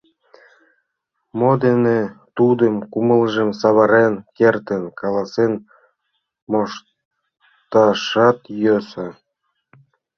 Мо 1.39 1.51
дене 1.63 1.99
тудын 2.37 2.75
кумылжым 2.91 3.49
савырен 3.59 4.13
кертын— 4.37 4.83
каласен 4.99 5.53
мошташат 6.51 8.39
йӧсӧ. 8.63 9.07